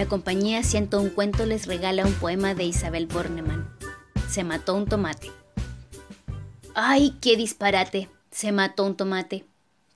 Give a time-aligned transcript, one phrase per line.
[0.00, 3.68] La compañía Siento un cuento les regala un poema de Isabel Bornemann.
[4.30, 5.30] Se mató un tomate.
[6.74, 8.08] ¡Ay, qué disparate!
[8.30, 9.44] Se mató un tomate.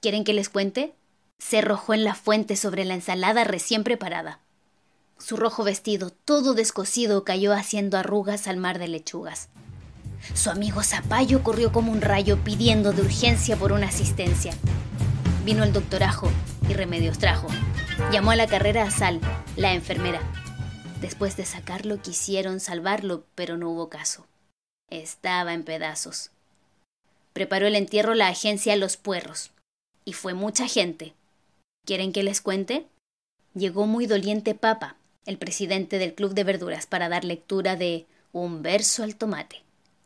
[0.03, 0.95] ¿Quieren que les cuente?
[1.39, 4.41] Se arrojó en la fuente sobre la ensalada recién preparada.
[5.17, 9.49] Su rojo vestido, todo descosido, cayó haciendo arrugas al mar de lechugas.
[10.35, 14.53] Su amigo Zapallo corrió como un rayo pidiendo de urgencia por una asistencia.
[15.47, 16.31] Vino el doctorajo
[16.69, 17.49] y remedios trajo.
[18.11, 19.21] Llamó a la carrera a Sal,
[19.57, 20.21] la enfermera.
[21.01, 24.27] Después de sacarlo quisieron salvarlo, pero no hubo caso.
[24.91, 26.31] Estaba en pedazos.
[27.33, 29.53] Preparó el entierro la agencia Los Puerros.
[30.05, 31.15] Y fue mucha gente.
[31.87, 32.87] ¿Quieren que les cuente?
[33.55, 38.63] Llegó muy doliente Papa, el presidente del Club de Verduras, para dar lectura de Un
[38.63, 39.63] verso al tomate.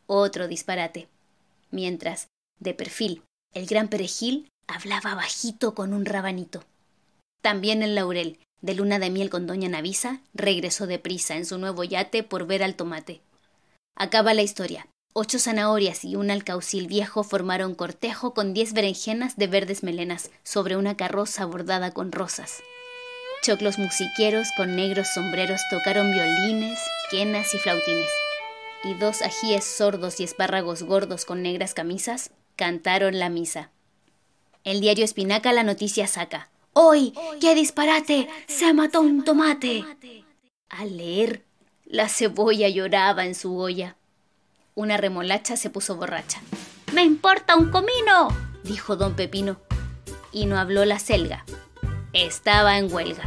[0.07, 1.09] Otro disparate.
[1.71, 2.29] Mientras,
[2.61, 3.23] de perfil,
[3.55, 6.65] el gran perejil hablaba bajito con un rabanito.
[7.41, 11.85] También el laurel, de luna de miel con doña Navisa, regresó deprisa en su nuevo
[11.85, 13.21] yate por ver al tomate.
[13.95, 14.87] Acaba la historia.
[15.15, 20.77] Ocho zanahorias y un alcaucil viejo formaron cortejo con diez berenjenas de verdes melenas sobre
[20.77, 22.63] una carroza bordada con rosas.
[23.43, 26.79] Choclos musiqueros con negros sombreros tocaron violines,
[27.11, 28.11] quenas y flautines.
[28.85, 33.71] Y dos ajíes sordos y espárragos gordos con negras camisas cantaron la misa.
[34.65, 36.51] El diario Espinaca la noticia saca.
[36.81, 37.13] ¡Hoy!
[37.41, 38.29] ¡Qué disparate!
[38.47, 39.85] ¡Se mató un tomate!
[40.69, 41.43] Al leer,
[41.85, 43.97] la cebolla lloraba en su olla.
[44.77, 46.41] Una remolacha se puso borracha.
[46.93, 48.29] ¡Me importa un comino!
[48.63, 49.61] dijo don Pepino.
[50.31, 51.45] Y no habló la selga.
[52.13, 53.25] Estaba en huelga.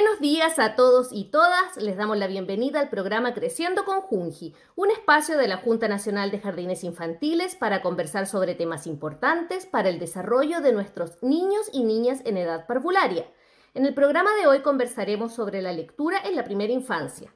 [0.00, 1.76] Buenos días a todos y todas.
[1.76, 6.30] Les damos la bienvenida al programa Creciendo con Junji, un espacio de la Junta Nacional
[6.30, 11.82] de Jardines Infantiles para conversar sobre temas importantes para el desarrollo de nuestros niños y
[11.82, 13.26] niñas en edad parvularia.
[13.74, 17.34] En el programa de hoy conversaremos sobre la lectura en la primera infancia.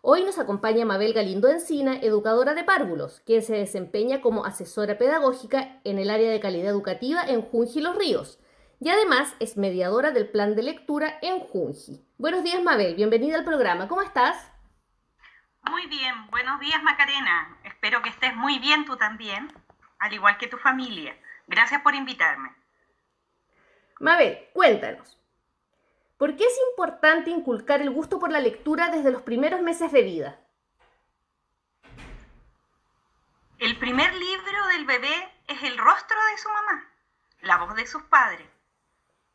[0.00, 5.82] Hoy nos acompaña Mabel Galindo Encina, educadora de párvulos, que se desempeña como asesora pedagógica
[5.84, 8.38] en el área de calidad educativa en Junji Los Ríos
[8.84, 12.06] y además es mediadora del plan de lectura en Junji.
[12.18, 13.88] Buenos días, Mabel, bienvenida al programa.
[13.88, 14.52] ¿Cómo estás?
[15.62, 17.56] Muy bien, buenos días, Macarena.
[17.64, 19.50] Espero que estés muy bien tú también,
[19.98, 21.16] al igual que tu familia.
[21.46, 22.54] Gracias por invitarme.
[24.00, 25.18] Mabel, cuéntanos.
[26.18, 30.02] ¿Por qué es importante inculcar el gusto por la lectura desde los primeros meses de
[30.02, 30.38] vida?
[33.60, 36.90] El primer libro del bebé es el rostro de su mamá,
[37.40, 38.53] la voz de sus padres.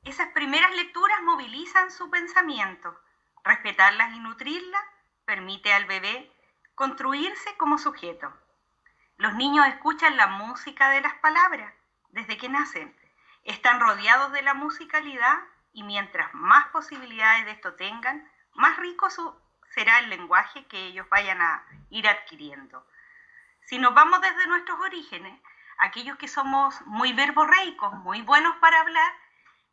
[0.09, 2.99] Esas primeras lecturas movilizan su pensamiento.
[3.43, 4.83] Respetarlas y nutrirlas
[5.23, 6.33] permite al bebé
[6.73, 8.33] construirse como sujeto.
[9.17, 11.71] Los niños escuchan la música de las palabras
[12.09, 12.97] desde que nacen.
[13.43, 15.37] Están rodeados de la musicalidad
[15.73, 19.09] y mientras más posibilidades de esto tengan, más rico
[19.75, 22.83] será el lenguaje que ellos vayan a ir adquiriendo.
[23.67, 25.39] Si nos vamos desde nuestros orígenes,
[25.77, 29.13] aquellos que somos muy verborreicos, muy buenos para hablar,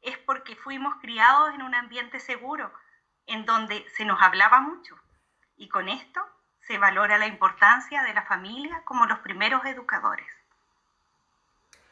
[0.02, 2.72] es porque fuimos criados en un ambiente seguro,
[3.26, 4.96] en donde se nos hablaba mucho.
[5.56, 6.20] Y con esto
[6.60, 10.26] se valora la importancia de la familia como los primeros educadores.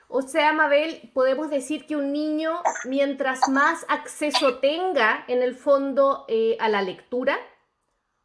[0.08, 6.24] O sea, Mabel, podemos decir que un niño, mientras más acceso tenga, en el fondo,
[6.28, 7.36] eh, a la lectura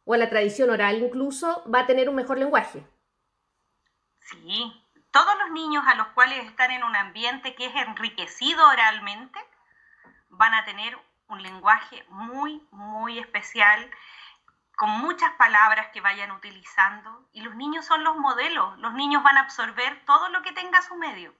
[0.04, 2.86] o a la tradición oral incluso, va a tener un mejor lenguaje.
[4.20, 4.72] Sí,
[5.10, 9.40] todos los niños a los cuales están en un ambiente que es enriquecido oralmente,
[10.30, 10.96] van a tener
[11.28, 13.90] un lenguaje muy, muy especial,
[14.76, 17.28] con muchas palabras que vayan utilizando.
[17.32, 20.80] Y los niños son los modelos, los niños van a absorber todo lo que tenga
[20.82, 21.34] su medio.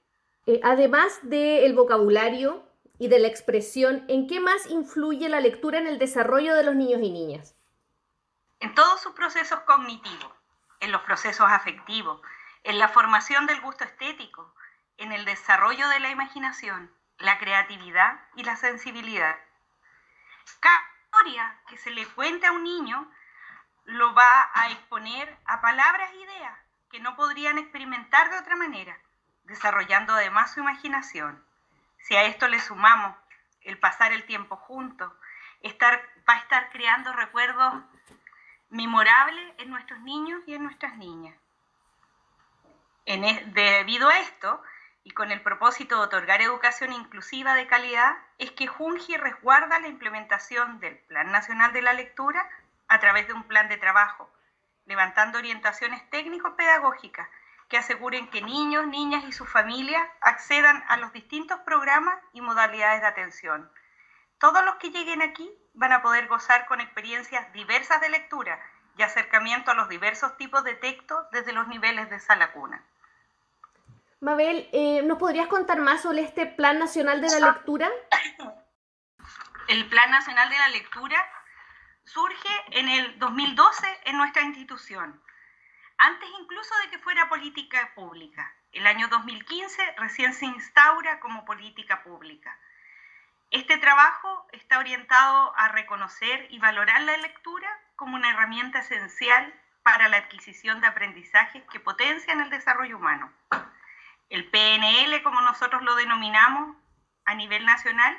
[0.47, 2.67] Eh, además del vocabulario
[2.99, 6.75] y de la expresión, ¿en qué más influye la lectura en el desarrollo de los
[6.75, 7.55] niños y niñas?
[8.61, 10.33] En todos sus procesos cognitivos,
[10.81, 12.21] en los procesos afectivos,
[12.63, 14.55] en la formación del gusto estético,
[14.99, 19.37] en el desarrollo de la imaginación, la creatividad y la sensibilidad.
[20.59, 23.11] Cada historia que se le cuente a un niño
[23.85, 26.59] lo va a exponer a palabras e ideas
[26.91, 28.99] que no podrían experimentar de otra manera,
[29.45, 31.45] desarrollando además su imaginación.
[31.99, 33.17] Si a esto le sumamos
[33.63, 35.13] el pasar el tiempo juntos,
[35.61, 37.75] estar, va a estar creando recuerdos
[38.71, 41.37] memorables en nuestros niños y en nuestras niñas.
[43.07, 44.63] E, debido a esto,
[45.03, 49.89] y con el propósito de otorgar educación inclusiva de calidad, es que Junji resguarda la
[49.89, 52.49] implementación del Plan Nacional de la Lectura
[52.89, 54.31] a través de un plan de trabajo,
[54.85, 57.29] levantando orientaciones técnico-pedagógicas
[57.69, 63.01] que aseguren que niños, niñas y sus familias accedan a los distintos programas y modalidades
[63.01, 63.71] de atención.
[64.39, 68.61] Todos los que lleguen aquí van a poder gozar con experiencias diversas de lectura
[68.97, 72.85] y acercamiento a los diversos tipos de texto desde los niveles de sala cuna.
[74.21, 77.89] Mabel, eh, ¿nos podrías contar más sobre este Plan Nacional de la Lectura?
[79.69, 81.17] El Plan Nacional de la Lectura
[82.05, 85.23] surge en el 2012 en nuestra institución,
[85.97, 88.53] antes incluso de que fuera política pública.
[88.73, 92.59] El año 2015 recién se instaura como política pública.
[93.51, 100.09] Este trabajo está orientado a reconocer y valorar la lectura como una herramienta esencial para
[100.09, 103.33] la adquisición de aprendizajes que potencian el desarrollo humano.
[104.31, 106.77] El PNL, como nosotros lo denominamos
[107.25, 108.17] a nivel nacional,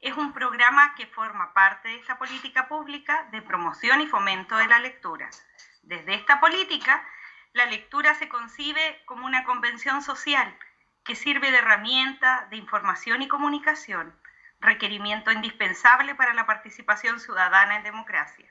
[0.00, 4.66] es un programa que forma parte de esta política pública de promoción y fomento de
[4.66, 5.28] la lectura.
[5.82, 7.06] Desde esta política,
[7.52, 10.58] la lectura se concibe como una convención social
[11.04, 14.18] que sirve de herramienta de información y comunicación,
[14.58, 18.50] requerimiento indispensable para la participación ciudadana en democracia.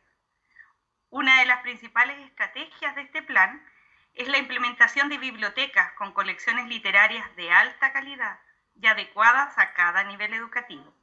[1.10, 3.66] Una de las principales estrategias de este plan
[4.14, 8.40] es la implementación de bibliotecas con colecciones literarias de alta calidad
[8.80, 10.94] y adecuadas a cada nivel educativo.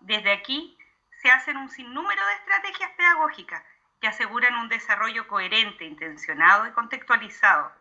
[0.00, 0.78] Desde aquí
[1.22, 3.62] se hacen un sinnúmero de estrategias pedagógicas
[4.00, 7.72] que aseguran un desarrollo coherente, intencionado y contextualizado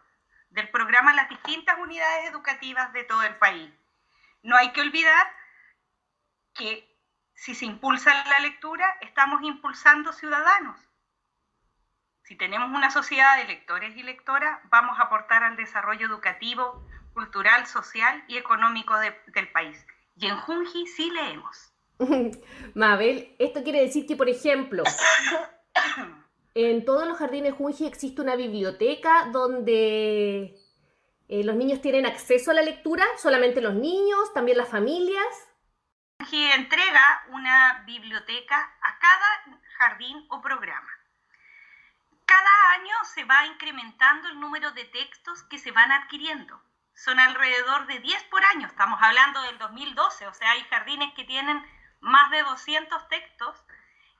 [0.49, 3.71] del programa en las distintas unidades educativas de todo el país.
[4.41, 5.27] No hay que olvidar
[6.53, 6.89] que
[7.33, 10.79] si se impulsa la lectura, estamos impulsando ciudadanos.
[12.25, 16.83] Si tenemos una sociedad de lectores y lectoras, vamos a aportar al desarrollo educativo,
[17.13, 19.85] cultural, social y económico del país.
[20.15, 21.71] Y en Junji sí leemos.
[22.73, 24.83] Mabel, esto quiere decir que, por ejemplo,
[26.55, 30.55] en todos los jardines Junji existe una biblioteca donde
[31.27, 35.27] eh, los niños tienen acceso a la lectura, solamente los niños, también las familias.
[36.17, 40.94] Junji entrega una biblioteca a cada jardín o programa.
[42.25, 46.61] Cada año se va incrementando el número de textos que se van adquiriendo.
[46.93, 51.25] Son alrededor de 10 por año, estamos hablando del 2012, o sea, hay jardines que
[51.25, 51.61] tienen
[51.99, 53.63] más de 200 textos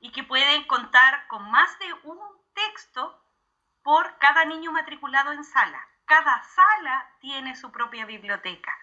[0.02, 2.20] y que pueden contar con más de un
[2.54, 3.22] texto
[3.82, 5.88] por cada niño matriculado en sala.
[6.06, 8.76] Cada sala tiene su propia biblioteca.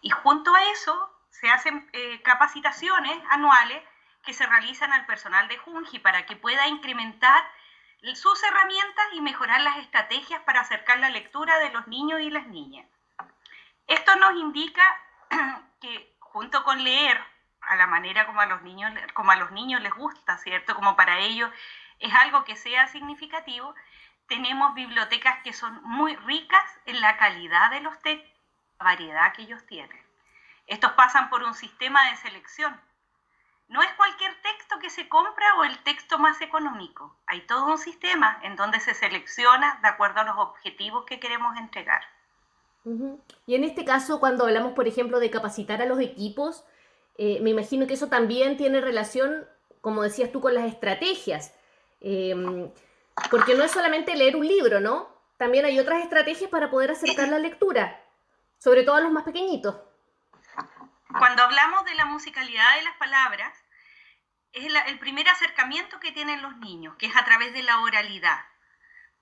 [0.00, 3.82] Y junto a eso se hacen eh, capacitaciones anuales
[4.22, 7.42] que se realizan al personal de Junji para que pueda incrementar
[8.14, 12.46] sus herramientas y mejorar las estrategias para acercar la lectura de los niños y las
[12.46, 12.86] niñas.
[13.86, 14.82] Esto nos indica
[15.80, 17.20] que junto con leer
[17.60, 20.74] a la manera como a los niños, como a los niños les gusta, ¿cierto?
[20.74, 21.50] Como para ellos
[21.98, 23.74] es algo que sea significativo,
[24.28, 28.40] tenemos bibliotecas que son muy ricas en la calidad de los textos,
[28.78, 30.02] la variedad que ellos tienen.
[30.66, 32.80] Estos pasan por un sistema de selección.
[33.68, 37.16] No es cualquier texto que se compra o el texto más económico.
[37.26, 41.56] Hay todo un sistema en donde se selecciona de acuerdo a los objetivos que queremos
[41.56, 42.02] entregar.
[43.46, 46.64] Y en este caso, cuando hablamos, por ejemplo, de capacitar a los equipos,
[47.16, 49.48] eh, me imagino que eso también tiene relación,
[49.80, 51.54] como decías tú, con las estrategias.
[52.00, 52.70] Em,
[53.30, 55.08] porque no es solamente leer un libro, ¿no?
[55.38, 58.04] También hay otras estrategias para poder acercar la lectura,
[58.58, 59.76] sobre todo a los más pequeñitos.
[61.18, 63.52] Cuando hablamos de la musicalidad de las palabras,
[64.52, 68.44] es el primer acercamiento que tienen los niños, que es a través de la oralidad.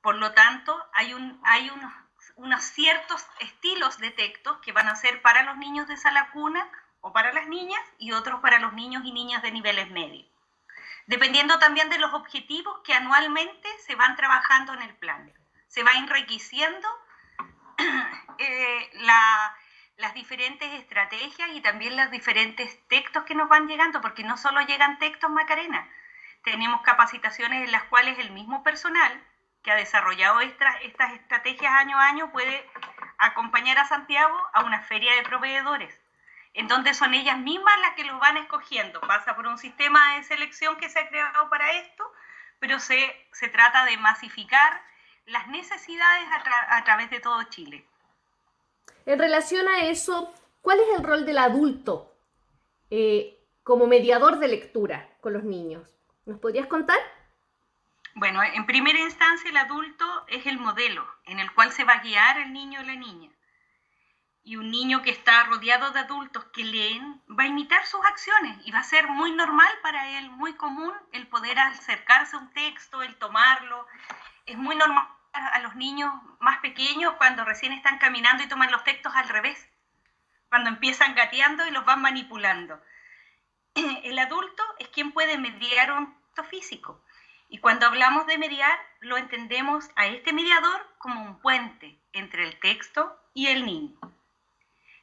[0.00, 1.92] Por lo tanto, hay, un, hay unos,
[2.36, 6.68] unos ciertos estilos de textos que van a ser para los niños de sala cuna
[7.00, 10.28] o para las niñas y otros para los niños y niñas de niveles medios,
[11.06, 15.32] dependiendo también de los objetivos que anualmente se van trabajando en el plan.
[15.68, 16.88] Se va enriqueciendo
[18.38, 19.56] eh, la,
[20.02, 24.60] las diferentes estrategias y también los diferentes textos que nos van llegando, porque no solo
[24.62, 25.88] llegan textos Macarena,
[26.42, 29.12] tenemos capacitaciones en las cuales el mismo personal
[29.62, 32.68] que ha desarrollado estas, estas estrategias año a año puede
[33.16, 35.96] acompañar a Santiago a una feria de proveedores,
[36.52, 39.00] en donde son ellas mismas las que los van escogiendo.
[39.02, 42.12] Pasa por un sistema de selección que se ha creado para esto,
[42.58, 44.82] pero se, se trata de masificar
[45.26, 46.28] las necesidades
[46.70, 47.86] a, través de todo Chile.
[49.04, 52.14] En relación a eso, ¿cuál es el rol del adulto
[52.90, 55.88] eh, como mediador de lectura con los niños?
[56.24, 56.98] ¿Nos podrías contar?
[58.14, 62.02] Bueno, en primera instancia el adulto es el modelo en el cual se va a
[62.02, 63.30] guiar el niño o la niña.
[64.44, 68.58] Y un niño que está rodeado de adultos que leen va a imitar sus acciones
[68.64, 72.52] y va a ser muy normal para él, muy común el poder acercarse a un
[72.52, 73.86] texto, el tomarlo.
[74.46, 78.84] Es muy normal a los niños más pequeños cuando recién están caminando y toman los
[78.84, 79.68] textos al revés,
[80.48, 82.82] cuando empiezan gateando y los van manipulando.
[83.74, 87.02] El adulto es quien puede mediar un texto físico
[87.52, 92.58] y cuando hablamos de mediar, lo entendemos a este mediador como un puente entre el
[92.58, 94.00] texto y el niño.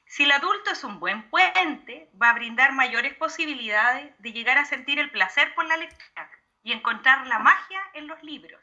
[0.08, 4.66] Si el adulto es un buen puente, va a brindar mayores posibilidades de llegar a
[4.66, 6.32] sentir el placer por la lectura
[6.64, 8.60] y encontrar la magia en los libros.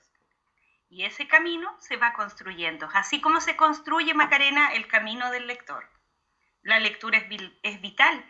[0.89, 5.89] Y ese camino se va construyendo, así como se construye Macarena el camino del lector.
[6.63, 7.27] La lectura es,
[7.63, 8.25] es vital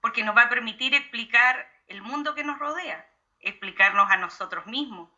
[0.00, 3.08] porque nos va a permitir explicar el mundo que nos rodea,
[3.40, 5.08] explicarnos a nosotros mismos.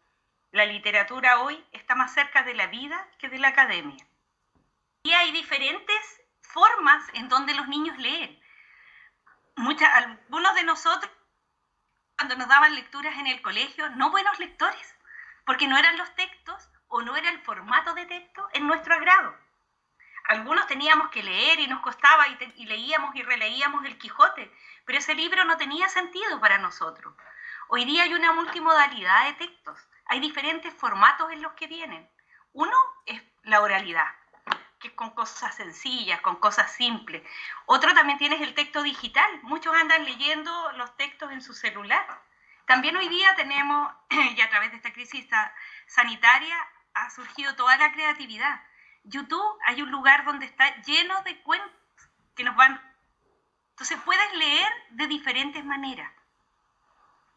[0.53, 4.07] La literatura hoy está más cerca de la vida que de la academia.
[5.03, 8.41] Y hay diferentes formas en donde los niños leen.
[9.57, 11.11] algunos de nosotros,
[12.17, 14.95] cuando nos daban lecturas en el colegio, no buenos lectores,
[15.45, 19.37] porque no eran los textos o no era el formato de texto en nuestro agrado.
[20.29, 24.49] Algunos teníamos que leer y nos costaba y, leíamos y releíamos el Quijote,
[24.85, 27.13] pero ese libro no tenía sentido para nosotros.
[27.67, 32.09] Hoy día hay una multimodalidad de textos, hay diferentes formatos en los que vienen.
[32.53, 34.15] Uno es la oralidad,
[34.79, 37.25] que es con cosas sencillas, con cosas simples.
[37.67, 39.41] Otro también tienes el texto digital.
[39.43, 42.07] Muchos andan leyendo los textos en su celular.
[42.67, 45.27] También hoy día tenemos, y a través de esta crisis
[45.89, 46.57] sanitaria,
[46.95, 48.63] ha surgido toda la creatividad.
[49.05, 51.71] YouTube hay un lugar donde está lleno de cuentos
[52.35, 52.81] que nos van...
[53.71, 56.11] Entonces puedes leer de diferentes maneras.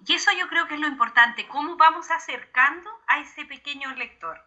[0.05, 4.39] Y eso yo creo que es lo importante, cómo vamos acercando a ese pequeño lector.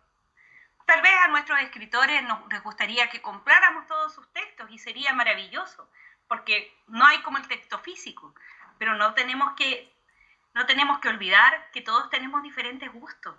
[0.86, 5.12] Tal vez a nuestros escritores nos les gustaría que compráramos todos sus textos y sería
[5.12, 5.90] maravilloso,
[6.28, 8.34] porque no hay como el texto físico,
[8.78, 9.92] pero no tenemos que,
[10.54, 13.36] no tenemos que olvidar que todos tenemos diferentes gustos.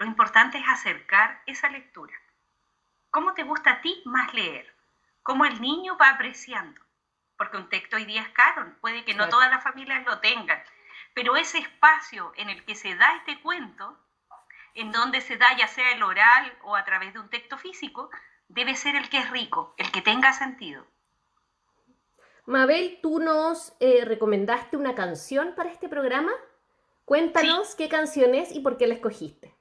[0.00, 2.14] Lo importante es acercar esa lectura.
[3.10, 4.74] ¿Cómo te gusta a ti más leer?
[5.22, 6.80] ¿Cómo el niño va apreciando?
[7.36, 10.60] Porque un texto hoy día es caro, puede que no todas las familias lo tengan
[11.14, 13.96] pero ese espacio en el que se da este cuento,
[14.74, 18.10] en donde se da ya sea el oral o a través de un texto físico,
[18.48, 20.86] debe ser el que es rico, el que tenga sentido.
[22.46, 26.32] Mabel, tú nos eh, recomendaste una canción para este programa.
[27.04, 29.54] Cuéntanos qué canción es y por qué la escogiste.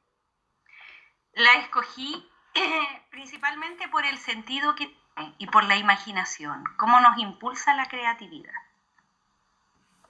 [1.40, 2.30] La escogí
[3.12, 4.94] principalmente por el sentido que
[5.38, 8.54] y por la imaginación, cómo nos impulsa la creatividad.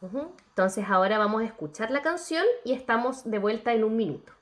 [0.02, 4.34] Entonces ahora vamos a escuchar la canción y estamos de vuelta en un minuto.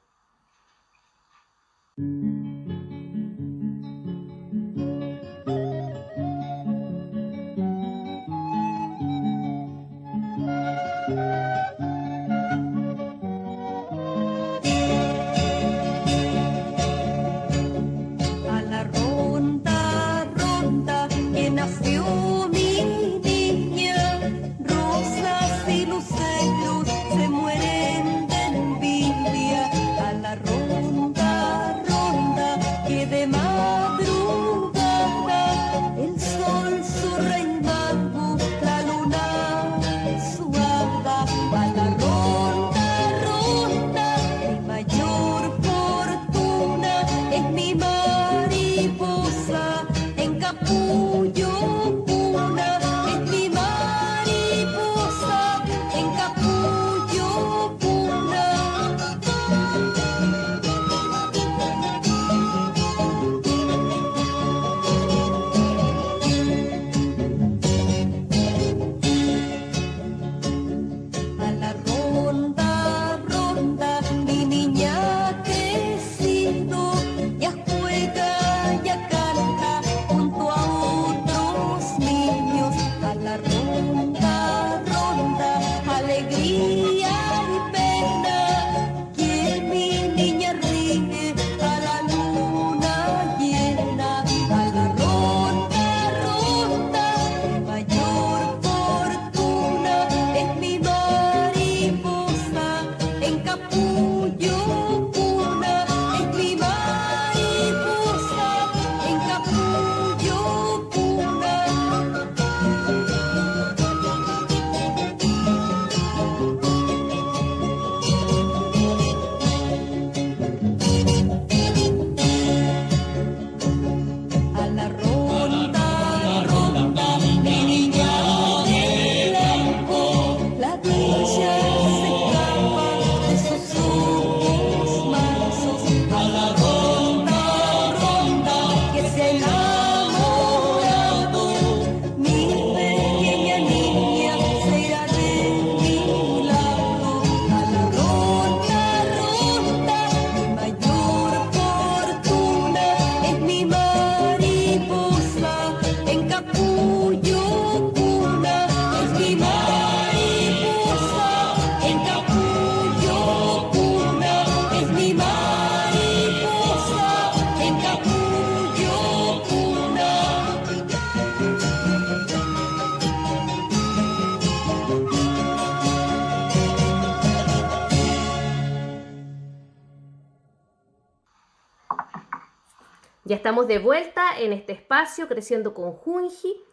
[183.27, 186.63] Ya estamos de vuelta en este espacio Creciendo con Junji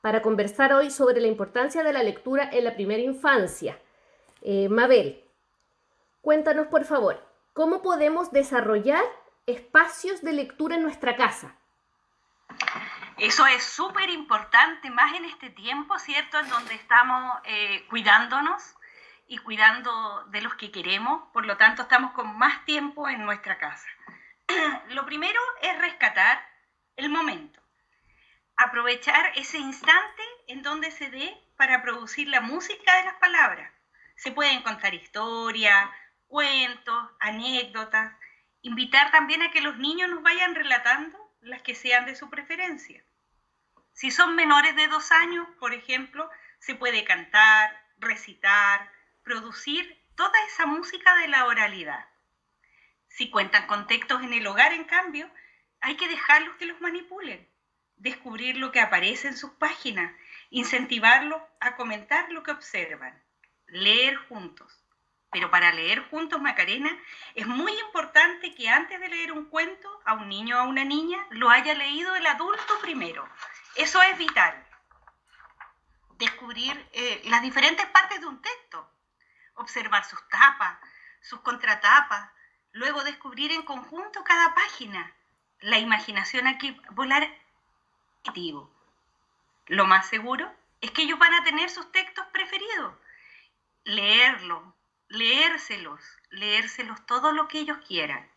[0.00, 3.80] para conversar hoy sobre la importancia de la lectura en la primera infancia.
[4.42, 5.22] Eh, Mabel,
[6.20, 9.04] cuéntanos por favor, ¿cómo podemos desarrollar
[9.46, 11.54] espacios de lectura en nuestra casa?
[13.18, 16.40] Eso es súper importante, más en este tiempo, ¿cierto?
[16.40, 18.74] En donde estamos eh, cuidándonos
[19.28, 23.58] y cuidando de los que queremos, por lo tanto estamos con más tiempo en nuestra
[23.58, 23.86] casa.
[24.90, 26.44] Lo primero es rescatar
[26.96, 27.60] el momento,
[28.56, 33.72] aprovechar ese instante en donde se dé para producir la música de las palabras.
[34.16, 35.90] Se pueden contar historias,
[36.26, 38.12] cuentos, anécdotas,
[38.62, 43.04] invitar también a que los niños nos vayan relatando las que sean de su preferencia.
[43.92, 46.28] Si son menores de dos años, por ejemplo,
[46.58, 48.90] se puede cantar, recitar,
[49.22, 52.08] producir toda esa música de la oralidad.
[53.16, 55.30] Si cuentan con textos en el hogar, en cambio,
[55.80, 57.48] hay que dejarlos que los manipulen,
[57.94, 60.12] descubrir lo que aparece en sus páginas,
[60.50, 63.22] incentivarlos a comentar lo que observan,
[63.68, 64.84] leer juntos.
[65.30, 66.90] Pero para leer juntos, Macarena,
[67.36, 70.84] es muy importante que antes de leer un cuento a un niño o a una
[70.84, 73.28] niña, lo haya leído el adulto primero.
[73.76, 74.60] Eso es vital.
[76.18, 78.90] Descubrir eh, las diferentes partes de un texto,
[79.54, 80.78] observar sus tapas,
[81.20, 82.28] sus contratapas,
[82.74, 85.12] luego descubrir en conjunto cada página.
[85.60, 87.26] La imaginación aquí volar
[89.66, 92.94] Lo más seguro es que ellos van a tener sus textos preferidos.
[93.84, 94.74] Leerlo,
[95.08, 98.28] leérselos, leérselos todo lo que ellos quieran.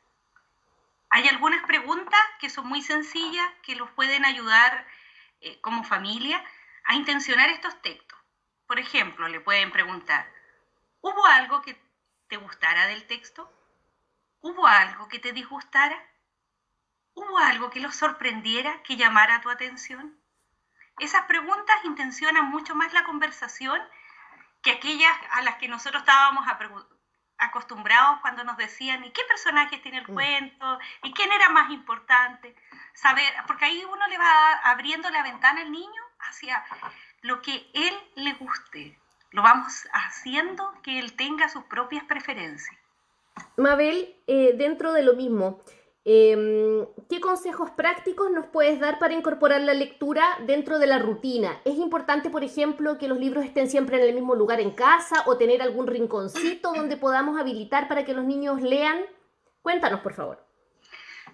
[1.10, 4.86] Hay algunas preguntas que son muy sencillas, que los pueden ayudar
[5.41, 6.43] eh, como familia
[6.86, 8.19] a intencionar estos textos.
[8.67, 10.32] Por ejemplo, le pueden preguntar,
[11.02, 11.82] ¿hubo algo que
[12.28, 13.56] te gustara del texto?
[14.77, 15.97] ¿Hubo algo que te disgustara?
[17.15, 20.15] ¿Hubo algo que los sorprendiera, que llamara tu atención?
[20.99, 23.81] Esas preguntas intencionan mucho más la conversación
[24.61, 26.45] que aquellas a las que nosotros estábamos
[27.39, 30.13] acostumbrados cuando nos decían, ¿y qué personajes tiene el mm.
[30.13, 30.79] cuento?
[31.01, 32.55] ¿Y quién era más importante?
[32.93, 36.63] Saber, porque ahí uno le va abriendo la ventana al niño hacia
[37.21, 38.99] lo que él le guste.
[39.31, 42.77] Lo vamos haciendo que él tenga sus propias preferencias.
[43.56, 45.62] Mabel, eh, dentro de lo mismo,
[46.10, 51.60] Em, ¿Qué consejos prácticos nos puedes dar para incorporar la lectura dentro de la rutina?
[51.65, 55.23] ¿Es importante, por ejemplo, que los libros estén siempre en el mismo lugar en casa
[55.26, 59.02] o tener algún rinconcito donde podamos habilitar para que los niños lean?
[59.62, 60.47] Cuéntanos, por favor.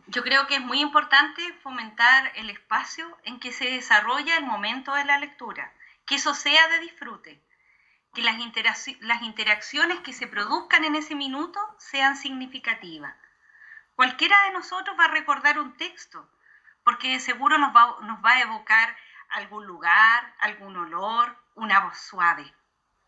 [0.07, 4.91] Yo creo que es muy importante fomentar el espacio en que se desarrolla el momento
[4.95, 5.71] de la lectura,
[6.07, 7.43] que eso sea de disfrute,
[8.13, 8.35] que las,
[9.21, 13.15] interacciones que se produzcan en ese minuto sean significativas
[13.95, 16.27] Cualquiera de nosotros va a recordar un texto,
[16.83, 18.95] porque seguro nos va, a evocar
[19.29, 22.51] algún lugar, algún olor, una voz suave.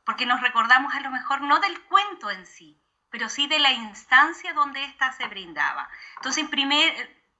[0.06, 3.72] Porque nos recordamos a lo mejor no del cuento en sí, pero sí de la
[3.72, 5.90] instancia donde ésta se brindaba.
[6.18, 6.48] Entonces,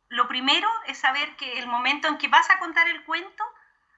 [0.10, 3.44] lo primero es saber que el momento en que vas a contar el cuento,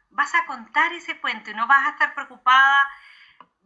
[0.10, 2.86] vas a contar ese cuento y no vas a estar preocupada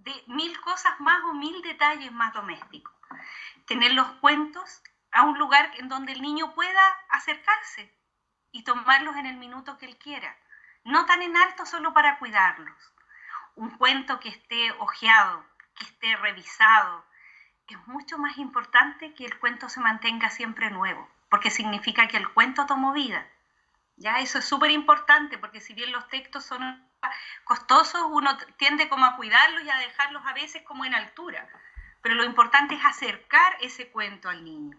[0.03, 2.93] de mil cosas más o mil detalles más domésticos.
[3.65, 7.93] Tener los cuentos a un lugar en donde el niño pueda acercarse
[8.51, 10.35] y tomarlos en el minuto que él quiera.
[10.83, 12.93] No tan en alto solo para cuidarlos.
[13.55, 17.05] Un cuento que esté ojeado, que esté revisado,
[17.71, 22.29] es mucho más importante que el cuento se mantenga siempre nuevo, porque significa que el
[22.29, 23.25] cuento tomó vida.
[24.01, 26.89] Ya eso es súper importante, porque si bien los textos son
[27.43, 31.47] costosos, uno tiende como a cuidarlos y a dejarlos a veces como en altura.
[32.01, 34.75] Pero lo importante es acercar ese cuento al niño.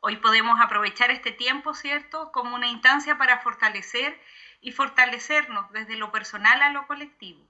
[0.00, 4.20] Hoy podemos aprovechar este tiempo, ¿cierto?, como una instancia para fortalecer
[4.60, 7.42] y fortalecernos desde lo personal a lo colectivo.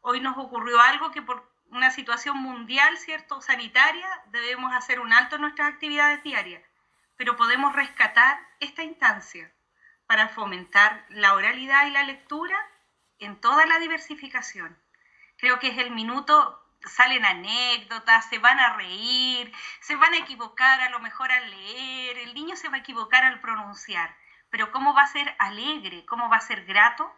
[0.00, 5.36] Hoy nos ocurrió algo que por una situación mundial, ¿cierto?, sanitaria, debemos hacer un alto
[5.36, 6.62] en nuestras actividades diarias,
[7.18, 9.52] pero podemos rescatar esta instancia
[10.12, 12.54] para fomentar la oralidad y la lectura
[13.18, 14.76] en toda la diversificación.
[15.38, 20.82] Creo que es el minuto salen anécdotas, se van a reír, se van a equivocar
[20.82, 24.14] a lo mejor al leer, el niño se va a equivocar al pronunciar,
[24.50, 27.10] pero cómo va a ser alegre, cómo va a ser grato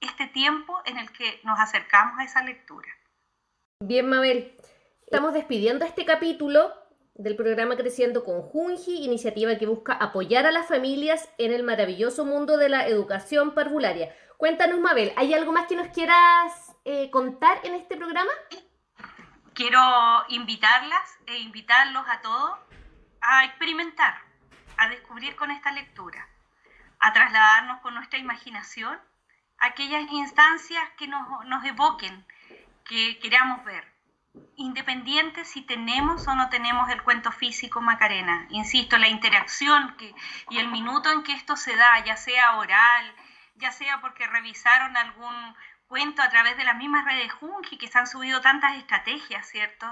[0.00, 2.88] este tiempo en el que nos acercamos a esa lectura.
[3.80, 4.56] Bien, Mabel,
[5.04, 6.72] estamos despidiendo este capítulo
[7.18, 12.24] del programa Creciendo con Junji, iniciativa que busca apoyar a las familias en el maravilloso
[12.24, 14.14] mundo de la educación parvularia.
[14.36, 18.30] Cuéntanos, Mabel, ¿hay algo más que nos quieras eh, contar en este programa?
[19.58, 19.80] quiero
[20.28, 22.58] invitarlas e invitarlos a todos
[23.20, 24.16] a experimentar,
[24.76, 26.28] a descubrir con esta lectura,
[27.00, 28.96] a trasladarnos con nuestra imaginación
[29.58, 32.24] a aquellas instancias que nos, nos evoquen,
[32.84, 33.84] que queramos ver,
[34.56, 38.46] independiente si tenemos o no tenemos el cuento físico Macarena.
[38.50, 39.96] Insisto, la interacción
[40.50, 43.14] y el minuto en que esto se da, ya sea oral,
[43.56, 45.54] ya sea porque revisaron algún
[45.86, 49.86] cuento a través de las mismas redes Junji, que se han subido tantas estrategias, ¿cierto?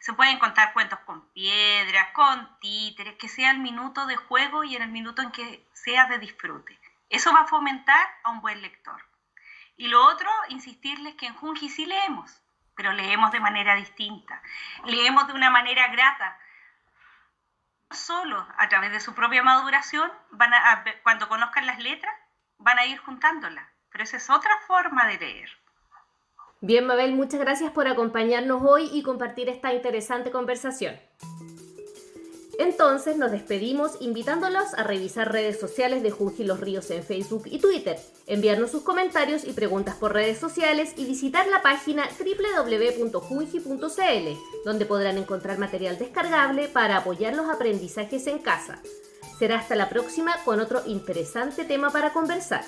[0.00, 4.76] Se pueden contar cuentos con piedras, con títeres, que sea el minuto de juego y
[4.76, 6.78] en el minuto en que sea de disfrute.
[7.08, 9.02] Eso va a fomentar a un buen lector.
[9.76, 12.42] Y lo otro, insistirles que en Junji sí leemos,
[12.78, 14.40] pero leemos de manera distinta.
[14.84, 16.38] Leemos de una manera grata.
[17.90, 22.14] Solo a través de su propia maduración, van a, cuando conozcan las letras,
[22.58, 23.66] van a ir juntándolas.
[23.90, 25.50] Pero esa es otra forma de leer.
[26.60, 31.00] Bien, Mabel, muchas gracias por acompañarnos hoy y compartir esta interesante conversación.
[32.58, 37.60] Entonces nos despedimos invitándolos a revisar redes sociales de Junji Los Ríos en Facebook y
[37.60, 43.68] Twitter, enviarnos sus comentarios y preguntas por redes sociales y visitar la página www.junji.cl,
[44.64, 48.82] donde podrán encontrar material descargable para apoyar los aprendizajes en casa.
[49.38, 52.64] Será hasta la próxima con otro interesante tema para conversar.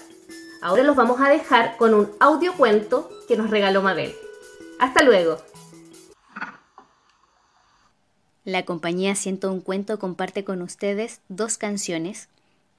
[0.63, 4.15] Ahora los vamos a dejar con un audio cuento que nos regaló Mabel.
[4.79, 5.50] Hasta luego.
[8.45, 12.29] La compañía Siento un Cuento comparte con ustedes dos canciones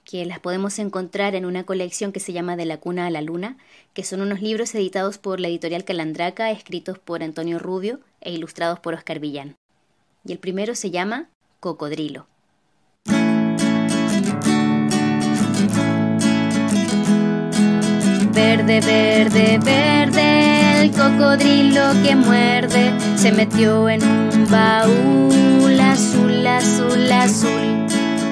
[0.05, 3.21] que las podemos encontrar en una colección que se llama De la Cuna a la
[3.21, 3.57] Luna,
[3.93, 8.79] que son unos libros editados por la editorial Calandraca, escritos por Antonio Rubio e ilustrados
[8.79, 9.55] por Oscar Villán.
[10.25, 12.25] Y el primero se llama Cocodrilo.
[18.33, 27.65] Verde, verde, verde, el cocodrilo que muerde se metió en un baúl azul, azul, azul.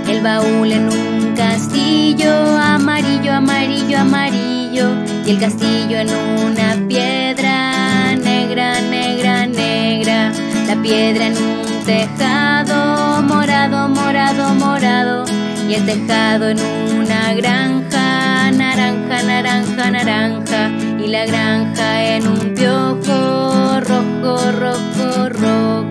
[0.07, 4.87] El baúl en un castillo amarillo, amarillo, amarillo.
[5.25, 10.31] Y el castillo en una piedra negra, negra, negra.
[10.67, 15.25] La piedra en un tejado morado, morado, morado.
[15.69, 16.59] Y el tejado en
[16.99, 20.69] una granja naranja, naranja, naranja.
[21.03, 25.88] Y la granja en un piojo rojo, rojo, rojo.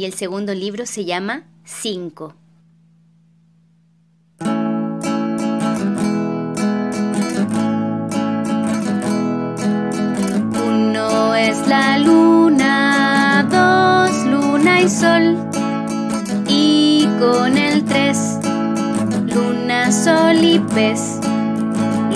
[0.00, 2.32] Y el segundo libro se llama Cinco.
[10.66, 15.36] Uno es la luna, dos luna y sol.
[16.48, 18.38] Y con el tres,
[19.26, 21.20] luna, sol y pez.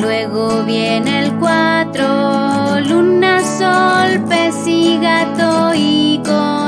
[0.00, 5.74] Luego viene el cuatro, luna, sol, pez y gato.
[5.74, 6.63] Y con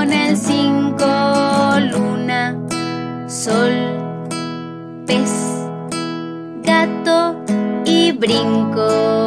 [3.46, 3.74] sol,
[5.06, 5.30] pez,
[6.64, 7.36] gato
[7.84, 9.25] y brinco.